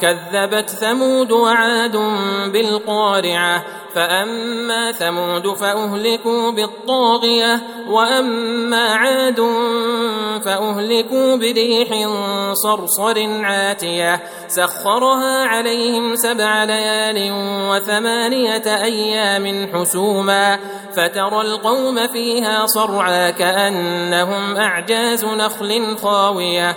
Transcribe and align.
كذبت 0.00 0.70
ثمود 0.70 1.32
وعاد 1.32 1.96
بالقارعة 2.52 3.64
فأما 3.94 4.92
ثمود 4.92 5.54
فأهلكوا 5.54 6.50
بالطاغية 6.50 7.60
وأما 7.88 8.94
عاد 8.94 9.40
فأهلكوا 10.44 11.36
بريح 11.36 12.08
صرصر 12.52 13.44
عاتية. 13.44 14.22
سخرها 14.48 15.44
عليهم 15.44 16.16
سبع 16.16 16.64
ليال 16.64 17.32
وثمانية 17.70 18.84
أيام 18.84 19.68
حسوما. 19.72 20.58
فترى 20.96 21.40
القوم 21.40 22.06
فيها 22.06 22.66
صرعا 22.66 23.30
كأنهم 23.30 24.56
أعجاز 24.56 25.24
نخل 25.24 25.96
خاوية. 26.02 26.76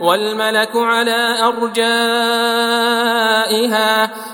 والملك 0.00 0.70
على 0.74 1.36
أرجائها 1.42 1.80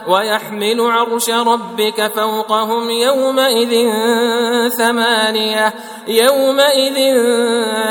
ويحمل 0.08 0.80
عرش 0.80 1.30
ربك 1.30 2.06
فوقهم 2.06 2.90
يومئذ 2.90 3.90
ثمانية 4.68 5.74
يومئذ 6.08 7.16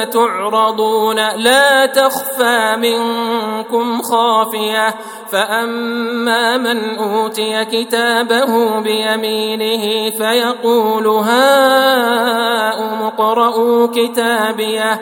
تعرضون 0.09 1.15
لا 1.35 1.85
تخفى 1.85 2.75
منكم 2.77 4.01
خافية 4.01 4.95
فأما 5.31 6.57
من 6.57 6.97
أوتي 6.97 7.65
كتابه 7.65 8.79
بيمينه 8.79 10.09
فيقول 10.09 11.07
هاؤم 11.07 13.01
اقرءوا 13.01 13.87
كتابيه 13.87 15.01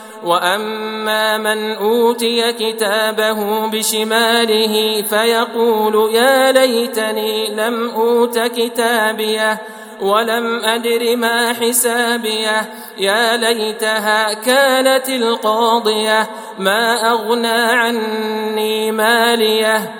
واما 0.23 1.37
من 1.37 1.71
اوتي 1.75 2.53
كتابه 2.53 3.67
بشماله 3.67 5.01
فيقول 5.01 6.15
يا 6.15 6.51
ليتني 6.51 7.55
لم 7.55 7.89
اوت 7.89 8.39
كتابيه 8.39 9.61
ولم 10.01 10.65
ادر 10.65 11.15
ما 11.15 11.53
حسابيه 11.53 12.69
يا 12.97 13.37
ليتها 13.37 14.33
كانت 14.33 15.09
القاضيه 15.09 16.29
ما 16.59 17.11
اغنى 17.11 17.47
عني 17.47 18.91
ماليه 18.91 19.91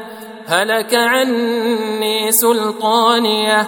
هلك 0.47 0.95
عني 0.95 2.31
سلطانيه 2.31 3.67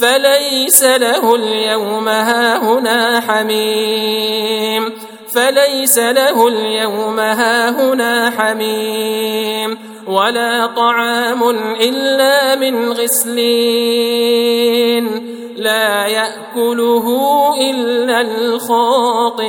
فليس 0.00 0.84
له 0.84 1.34
اليوم 1.34 2.08
هاهنا 2.08 3.20
حميم. 3.20 4.92
فليس 5.34 5.98
له 5.98 6.48
اليوم 6.48 7.20
هاهنا 7.20 8.32
حميم. 8.38 9.78
ولا 10.06 10.66
طعام 10.66 11.50
إلا 11.80 12.54
من 12.54 12.92
غسلين. 12.92 14.18
لا 15.56 16.06
يأكله 16.06 17.06
إلا 17.70 18.20
الخاطئون. 18.20 19.48